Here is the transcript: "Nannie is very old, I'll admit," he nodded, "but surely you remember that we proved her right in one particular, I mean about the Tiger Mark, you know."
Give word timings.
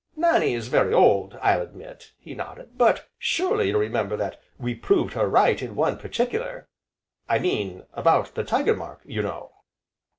"Nannie 0.15 0.55
is 0.55 0.67
very 0.67 0.95
old, 0.95 1.37
I'll 1.43 1.61
admit," 1.61 2.13
he 2.17 2.33
nodded, 2.33 2.75
"but 2.75 3.07
surely 3.19 3.67
you 3.67 3.77
remember 3.77 4.17
that 4.17 4.41
we 4.57 4.73
proved 4.73 5.13
her 5.13 5.27
right 5.29 5.61
in 5.61 5.75
one 5.75 5.99
particular, 5.99 6.67
I 7.29 7.37
mean 7.37 7.83
about 7.93 8.33
the 8.33 8.43
Tiger 8.43 8.75
Mark, 8.75 9.01
you 9.05 9.21
know." 9.21 9.51